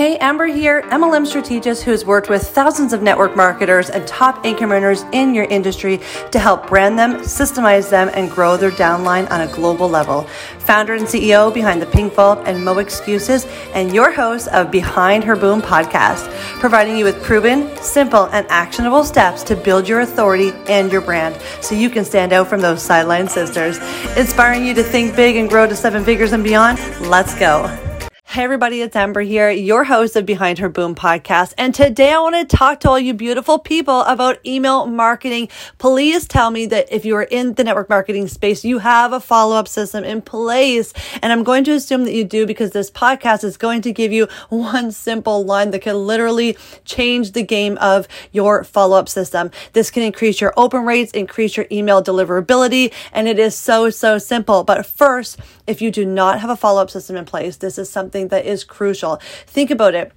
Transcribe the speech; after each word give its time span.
Hey, 0.00 0.16
Amber 0.16 0.46
here, 0.46 0.80
MLM 0.84 1.26
strategist 1.26 1.82
who 1.82 1.90
has 1.90 2.06
worked 2.06 2.30
with 2.30 2.48
thousands 2.48 2.94
of 2.94 3.02
network 3.02 3.36
marketers 3.36 3.90
and 3.90 4.08
top 4.08 4.46
income 4.46 4.72
earners 4.72 5.04
in 5.12 5.34
your 5.34 5.44
industry 5.44 6.00
to 6.30 6.38
help 6.38 6.68
brand 6.68 6.98
them, 6.98 7.16
systemize 7.16 7.90
them, 7.90 8.10
and 8.14 8.30
grow 8.30 8.56
their 8.56 8.70
downline 8.70 9.30
on 9.30 9.42
a 9.42 9.52
global 9.52 9.90
level. 9.90 10.22
Founder 10.60 10.94
and 10.94 11.04
CEO 11.04 11.52
behind 11.52 11.82
the 11.82 11.86
Pink 11.86 12.14
Vault 12.14 12.38
and 12.46 12.64
Mo 12.64 12.78
Excuses, 12.78 13.44
and 13.74 13.94
your 13.94 14.10
host 14.10 14.48
of 14.48 14.70
Behind 14.70 15.22
Her 15.22 15.36
Boom 15.36 15.60
podcast, 15.60 16.30
providing 16.60 16.96
you 16.96 17.04
with 17.04 17.22
proven, 17.22 17.76
simple, 17.82 18.24
and 18.32 18.46
actionable 18.48 19.04
steps 19.04 19.42
to 19.42 19.54
build 19.54 19.86
your 19.86 20.00
authority 20.00 20.52
and 20.66 20.90
your 20.90 21.02
brand 21.02 21.38
so 21.60 21.74
you 21.74 21.90
can 21.90 22.06
stand 22.06 22.32
out 22.32 22.48
from 22.48 22.62
those 22.62 22.82
sideline 22.82 23.28
sisters. 23.28 23.76
Inspiring 24.16 24.64
you 24.64 24.72
to 24.72 24.82
think 24.82 25.14
big 25.14 25.36
and 25.36 25.50
grow 25.50 25.66
to 25.66 25.76
seven 25.76 26.06
figures 26.06 26.32
and 26.32 26.42
beyond. 26.42 26.78
Let's 27.02 27.38
go. 27.38 27.89
Hey 28.30 28.44
everybody, 28.44 28.80
it's 28.80 28.94
Amber 28.94 29.22
here, 29.22 29.50
your 29.50 29.82
host 29.82 30.14
of 30.14 30.24
Behind 30.24 30.60
Her 30.60 30.68
Boom 30.68 30.94
podcast. 30.94 31.52
And 31.58 31.74
today 31.74 32.12
I 32.12 32.20
want 32.20 32.36
to 32.36 32.56
talk 32.56 32.78
to 32.78 32.88
all 32.88 32.96
you 32.96 33.12
beautiful 33.12 33.58
people 33.58 34.02
about 34.02 34.38
email 34.46 34.86
marketing. 34.86 35.48
Please 35.78 36.28
tell 36.28 36.52
me 36.52 36.66
that 36.66 36.92
if 36.92 37.04
you 37.04 37.16
are 37.16 37.24
in 37.24 37.54
the 37.54 37.64
network 37.64 37.88
marketing 37.88 38.28
space, 38.28 38.64
you 38.64 38.78
have 38.78 39.12
a 39.12 39.18
follow 39.18 39.56
up 39.56 39.66
system 39.66 40.04
in 40.04 40.22
place. 40.22 40.92
And 41.20 41.32
I'm 41.32 41.42
going 41.42 41.64
to 41.64 41.72
assume 41.72 42.04
that 42.04 42.12
you 42.12 42.22
do 42.22 42.46
because 42.46 42.70
this 42.70 42.88
podcast 42.88 43.42
is 43.42 43.56
going 43.56 43.82
to 43.82 43.92
give 43.92 44.12
you 44.12 44.28
one 44.48 44.92
simple 44.92 45.44
line 45.44 45.72
that 45.72 45.82
can 45.82 46.06
literally 46.06 46.56
change 46.84 47.32
the 47.32 47.42
game 47.42 47.78
of 47.78 48.06
your 48.30 48.62
follow 48.62 48.96
up 48.96 49.08
system. 49.08 49.50
This 49.72 49.90
can 49.90 50.04
increase 50.04 50.40
your 50.40 50.54
open 50.56 50.84
rates, 50.84 51.10
increase 51.10 51.56
your 51.56 51.66
email 51.72 52.00
deliverability, 52.00 52.92
and 53.10 53.26
it 53.26 53.40
is 53.40 53.56
so, 53.56 53.90
so 53.90 54.18
simple. 54.18 54.62
But 54.62 54.86
first, 54.86 55.36
if 55.66 55.82
you 55.82 55.90
do 55.90 56.06
not 56.06 56.38
have 56.38 56.50
a 56.50 56.56
follow 56.56 56.80
up 56.80 56.90
system 56.90 57.16
in 57.16 57.24
place, 57.24 57.56
this 57.56 57.76
is 57.76 57.90
something 57.90 58.19
something 58.20 58.28
that 58.28 58.46
is 58.46 58.64
crucial. 58.64 59.20
Think 59.46 59.70
about 59.70 59.94
it 59.94 60.12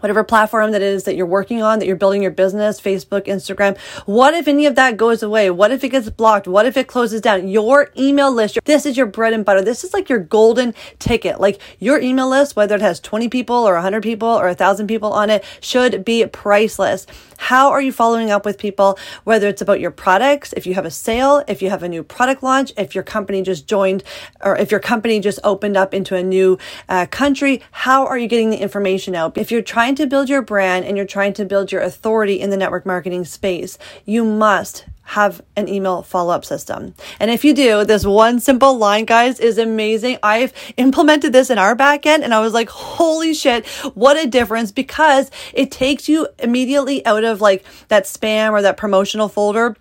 whatever 0.00 0.24
platform 0.24 0.72
that 0.72 0.82
is 0.82 1.04
that 1.04 1.14
you're 1.14 1.24
working 1.24 1.62
on, 1.62 1.78
that 1.78 1.86
you're 1.86 1.94
building 1.94 2.22
your 2.22 2.32
business, 2.32 2.80
Facebook, 2.80 3.26
Instagram. 3.26 3.78
What 4.04 4.34
if 4.34 4.48
any 4.48 4.66
of 4.66 4.74
that 4.74 4.96
goes 4.96 5.22
away? 5.22 5.48
What 5.48 5.70
if 5.70 5.84
it 5.84 5.90
gets 5.90 6.10
blocked? 6.10 6.48
What 6.48 6.66
if 6.66 6.76
it 6.76 6.88
closes 6.88 7.20
down? 7.20 7.46
Your 7.46 7.92
email 7.96 8.32
list, 8.32 8.58
this 8.64 8.84
is 8.84 8.96
your 8.96 9.06
bread 9.06 9.32
and 9.32 9.44
butter. 9.44 9.62
This 9.62 9.84
is 9.84 9.94
like 9.94 10.08
your 10.08 10.18
golden 10.18 10.74
ticket. 10.98 11.40
Like 11.40 11.60
your 11.78 12.00
email 12.00 12.28
list, 12.28 12.56
whether 12.56 12.74
it 12.74 12.80
has 12.80 12.98
20 12.98 13.28
people 13.28 13.54
or 13.54 13.74
100 13.74 14.02
people 14.02 14.26
or 14.26 14.46
1,000 14.46 14.88
people 14.88 15.12
on 15.12 15.30
it, 15.30 15.44
should 15.60 16.04
be 16.04 16.26
priceless. 16.26 17.06
How 17.42 17.72
are 17.72 17.82
you 17.82 17.90
following 17.90 18.30
up 18.30 18.44
with 18.44 18.56
people? 18.56 18.96
Whether 19.24 19.48
it's 19.48 19.60
about 19.60 19.80
your 19.80 19.90
products, 19.90 20.54
if 20.56 20.64
you 20.64 20.74
have 20.74 20.84
a 20.84 20.92
sale, 20.92 21.42
if 21.48 21.60
you 21.60 21.70
have 21.70 21.82
a 21.82 21.88
new 21.88 22.04
product 22.04 22.44
launch, 22.44 22.72
if 22.76 22.94
your 22.94 23.02
company 23.02 23.42
just 23.42 23.66
joined, 23.66 24.04
or 24.44 24.56
if 24.56 24.70
your 24.70 24.78
company 24.78 25.18
just 25.18 25.40
opened 25.42 25.76
up 25.76 25.92
into 25.92 26.14
a 26.14 26.22
new 26.22 26.56
uh, 26.88 27.06
country, 27.06 27.60
how 27.72 28.06
are 28.06 28.16
you 28.16 28.28
getting 28.28 28.50
the 28.50 28.62
information 28.62 29.16
out? 29.16 29.36
If 29.36 29.50
you're 29.50 29.60
trying 29.60 29.96
to 29.96 30.06
build 30.06 30.28
your 30.28 30.40
brand 30.40 30.84
and 30.84 30.96
you're 30.96 31.04
trying 31.04 31.32
to 31.32 31.44
build 31.44 31.72
your 31.72 31.80
authority 31.80 32.40
in 32.40 32.50
the 32.50 32.56
network 32.56 32.86
marketing 32.86 33.24
space, 33.24 33.76
you 34.04 34.24
must 34.24 34.84
have 35.02 35.42
an 35.56 35.68
email 35.68 36.02
follow 36.02 36.32
up 36.32 36.44
system. 36.44 36.94
And 37.20 37.30
if 37.30 37.44
you 37.44 37.54
do, 37.54 37.84
this 37.84 38.04
one 38.04 38.40
simple 38.40 38.76
line, 38.78 39.04
guys, 39.04 39.40
is 39.40 39.58
amazing. 39.58 40.18
I've 40.22 40.52
implemented 40.76 41.32
this 41.32 41.50
in 41.50 41.58
our 41.58 41.76
backend 41.76 42.22
and 42.22 42.32
I 42.32 42.40
was 42.40 42.54
like, 42.54 42.68
holy 42.68 43.34
shit, 43.34 43.66
what 43.94 44.16
a 44.16 44.26
difference 44.26 44.72
because 44.72 45.30
it 45.52 45.70
takes 45.70 46.08
you 46.08 46.28
immediately 46.38 47.04
out 47.04 47.24
of 47.24 47.40
like 47.40 47.64
that 47.88 48.04
spam 48.04 48.52
or 48.52 48.62
that 48.62 48.76
promotional 48.76 49.28
folder 49.28 49.76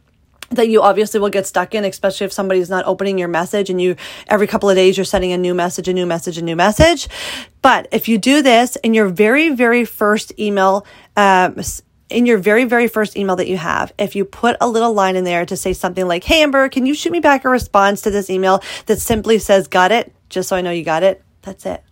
that 0.51 0.67
you 0.67 0.81
obviously 0.81 1.19
will 1.19 1.29
get 1.29 1.47
stuck 1.47 1.73
in, 1.73 1.85
especially 1.85 2.25
if 2.25 2.33
somebody's 2.33 2.69
not 2.69 2.85
opening 2.85 3.17
your 3.17 3.27
message 3.27 3.69
and 3.69 3.81
you 3.81 3.95
every 4.27 4.47
couple 4.47 4.69
of 4.69 4.75
days 4.75 4.97
you're 4.97 5.05
sending 5.05 5.31
a 5.31 5.37
new 5.37 5.53
message, 5.53 5.87
a 5.87 5.93
new 5.93 6.05
message, 6.05 6.37
a 6.37 6.41
new 6.41 6.55
message. 6.55 7.07
But 7.61 7.87
if 7.91 8.07
you 8.07 8.17
do 8.17 8.41
this 8.41 8.75
in 8.77 8.93
your 8.93 9.07
very, 9.07 9.49
very 9.49 9.85
first 9.85 10.37
email, 10.37 10.85
um, 11.15 11.61
in 12.11 12.25
your 12.25 12.37
very, 12.37 12.65
very 12.65 12.87
first 12.87 13.17
email 13.17 13.35
that 13.37 13.47
you 13.47 13.57
have, 13.57 13.93
if 13.97 14.15
you 14.15 14.25
put 14.25 14.57
a 14.61 14.67
little 14.67 14.93
line 14.93 15.15
in 15.15 15.23
there 15.23 15.45
to 15.45 15.57
say 15.57 15.73
something 15.73 16.07
like, 16.07 16.23
Hey, 16.23 16.43
Amber, 16.43 16.69
can 16.69 16.85
you 16.85 16.93
shoot 16.93 17.11
me 17.11 17.19
back 17.19 17.45
a 17.45 17.49
response 17.49 18.01
to 18.01 18.11
this 18.11 18.29
email 18.29 18.61
that 18.85 18.99
simply 18.99 19.39
says, 19.39 19.67
got 19.67 19.91
it? 19.91 20.13
Just 20.29 20.49
so 20.49 20.55
I 20.55 20.61
know 20.61 20.71
you 20.71 20.83
got 20.83 21.03
it. 21.03 21.23
That's 21.41 21.65
it. 21.65 21.83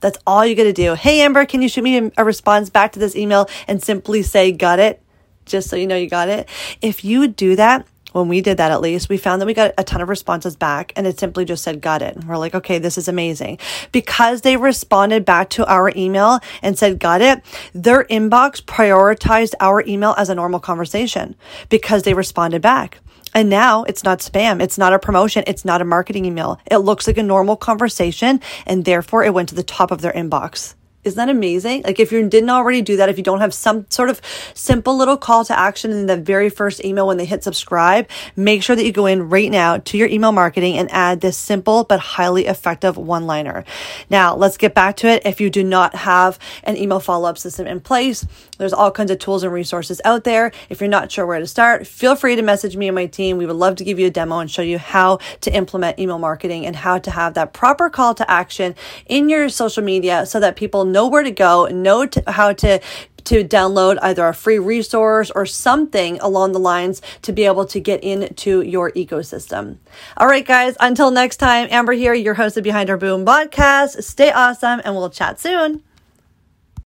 That's 0.00 0.18
all 0.26 0.44
you 0.44 0.54
got 0.54 0.64
to 0.64 0.72
do. 0.72 0.94
Hey, 0.94 1.20
Amber, 1.20 1.46
can 1.46 1.62
you 1.62 1.68
shoot 1.68 1.82
me 1.82 2.10
a 2.16 2.24
response 2.24 2.70
back 2.70 2.92
to 2.92 2.98
this 2.98 3.14
email 3.14 3.48
and 3.68 3.82
simply 3.82 4.22
say, 4.22 4.50
got 4.52 4.78
it? 4.78 5.00
Just 5.46 5.70
so 5.70 5.76
you 5.76 5.86
know 5.86 5.96
you 5.96 6.08
got 6.08 6.28
it. 6.28 6.48
If 6.80 7.04
you 7.04 7.28
do 7.28 7.56
that, 7.56 7.86
when 8.12 8.28
we 8.28 8.40
did 8.40 8.56
that 8.58 8.70
at 8.70 8.80
least, 8.80 9.08
we 9.08 9.16
found 9.16 9.40
that 9.40 9.46
we 9.46 9.54
got 9.54 9.74
a 9.76 9.84
ton 9.84 10.00
of 10.00 10.08
responses 10.08 10.56
back 10.56 10.92
and 10.96 11.06
it 11.06 11.18
simply 11.18 11.44
just 11.44 11.62
said, 11.62 11.80
got 11.80 12.02
it. 12.02 12.24
We're 12.24 12.36
like, 12.36 12.54
okay, 12.54 12.78
this 12.78 12.96
is 12.96 13.08
amazing. 13.08 13.58
Because 13.90 14.42
they 14.42 14.56
responded 14.56 15.24
back 15.24 15.50
to 15.50 15.66
our 15.66 15.92
email 15.96 16.40
and 16.62 16.78
said, 16.78 16.98
got 16.98 17.20
it, 17.20 17.42
their 17.74 18.04
inbox 18.04 18.62
prioritized 18.62 19.54
our 19.60 19.82
email 19.86 20.14
as 20.16 20.28
a 20.28 20.34
normal 20.34 20.60
conversation 20.60 21.34
because 21.68 22.02
they 22.02 22.14
responded 22.14 22.62
back. 22.62 23.00
And 23.34 23.48
now 23.48 23.84
it's 23.84 24.04
not 24.04 24.18
spam. 24.18 24.60
It's 24.60 24.76
not 24.76 24.92
a 24.92 24.98
promotion. 24.98 25.44
It's 25.46 25.64
not 25.64 25.80
a 25.80 25.86
marketing 25.86 26.26
email. 26.26 26.60
It 26.70 26.78
looks 26.78 27.06
like 27.06 27.16
a 27.16 27.22
normal 27.22 27.56
conversation 27.56 28.40
and 28.66 28.84
therefore 28.84 29.24
it 29.24 29.32
went 29.32 29.48
to 29.50 29.54
the 29.54 29.62
top 29.62 29.90
of 29.90 30.02
their 30.02 30.12
inbox. 30.12 30.74
Isn't 31.04 31.16
that 31.16 31.28
amazing? 31.28 31.82
Like 31.82 31.98
if 31.98 32.12
you 32.12 32.28
didn't 32.28 32.50
already 32.50 32.80
do 32.80 32.96
that, 32.98 33.08
if 33.08 33.18
you 33.18 33.24
don't 33.24 33.40
have 33.40 33.52
some 33.52 33.86
sort 33.90 34.08
of 34.08 34.20
simple 34.54 34.96
little 34.96 35.16
call 35.16 35.44
to 35.46 35.58
action 35.58 35.90
in 35.90 36.06
the 36.06 36.16
very 36.16 36.48
first 36.48 36.84
email 36.84 37.08
when 37.08 37.16
they 37.16 37.24
hit 37.24 37.42
subscribe, 37.42 38.08
make 38.36 38.62
sure 38.62 38.76
that 38.76 38.84
you 38.84 38.92
go 38.92 39.06
in 39.06 39.28
right 39.28 39.50
now 39.50 39.78
to 39.78 39.98
your 39.98 40.06
email 40.06 40.30
marketing 40.30 40.78
and 40.78 40.88
add 40.92 41.20
this 41.20 41.36
simple 41.36 41.82
but 41.82 41.98
highly 41.98 42.46
effective 42.46 42.96
one 42.96 43.26
liner. 43.26 43.64
Now 44.10 44.36
let's 44.36 44.56
get 44.56 44.74
back 44.74 44.96
to 44.98 45.08
it. 45.08 45.22
If 45.24 45.40
you 45.40 45.50
do 45.50 45.64
not 45.64 45.96
have 45.96 46.38
an 46.62 46.76
email 46.76 47.00
follow 47.00 47.28
up 47.28 47.36
system 47.36 47.66
in 47.66 47.80
place, 47.80 48.24
there's 48.58 48.72
all 48.72 48.92
kinds 48.92 49.10
of 49.10 49.18
tools 49.18 49.42
and 49.42 49.52
resources 49.52 50.00
out 50.04 50.22
there. 50.22 50.52
If 50.68 50.80
you're 50.80 50.88
not 50.88 51.10
sure 51.10 51.26
where 51.26 51.40
to 51.40 51.48
start, 51.48 51.84
feel 51.84 52.14
free 52.14 52.36
to 52.36 52.42
message 52.42 52.76
me 52.76 52.86
and 52.86 52.94
my 52.94 53.06
team. 53.06 53.38
We 53.38 53.46
would 53.46 53.56
love 53.56 53.74
to 53.76 53.84
give 53.84 53.98
you 53.98 54.06
a 54.06 54.10
demo 54.10 54.38
and 54.38 54.48
show 54.48 54.62
you 54.62 54.78
how 54.78 55.18
to 55.40 55.52
implement 55.52 55.98
email 55.98 56.20
marketing 56.20 56.64
and 56.64 56.76
how 56.76 56.98
to 56.98 57.10
have 57.10 57.34
that 57.34 57.52
proper 57.52 57.90
call 57.90 58.14
to 58.14 58.30
action 58.30 58.76
in 59.06 59.28
your 59.28 59.48
social 59.48 59.82
media 59.82 60.26
so 60.26 60.38
that 60.38 60.54
people 60.54 60.91
know 60.92 61.08
where 61.08 61.22
to 61.22 61.30
go, 61.30 61.66
know 61.66 62.06
how 62.26 62.52
to 62.52 62.80
to 63.24 63.44
download 63.44 63.98
either 64.02 64.26
a 64.26 64.34
free 64.34 64.58
resource 64.58 65.30
or 65.30 65.46
something 65.46 66.18
along 66.20 66.52
the 66.52 66.58
lines 66.58 67.00
to 67.22 67.32
be 67.32 67.44
able 67.44 67.64
to 67.66 67.78
get 67.80 68.02
into 68.02 68.62
your 68.62 68.90
ecosystem. 68.92 69.76
All 70.16 70.26
right, 70.26 70.44
guys, 70.44 70.76
until 70.80 71.10
next 71.10 71.36
time, 71.36 71.68
Amber 71.70 71.92
here, 71.92 72.14
your 72.14 72.34
host 72.34 72.56
of 72.56 72.64
Behind 72.64 72.88
Her 72.88 72.96
Boom 72.96 73.24
podcast. 73.24 74.02
Stay 74.02 74.32
awesome 74.32 74.80
and 74.84 74.94
we'll 74.96 75.10
chat 75.10 75.40
soon. 75.40 75.82